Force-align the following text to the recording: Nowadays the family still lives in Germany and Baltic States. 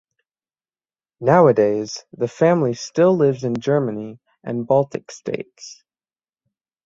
Nowadays 1.19 2.03
the 2.11 2.27
family 2.27 2.73
still 2.73 3.15
lives 3.15 3.43
in 3.43 3.59
Germany 3.61 4.19
and 4.43 4.65
Baltic 4.65 5.11
States. 5.11 5.83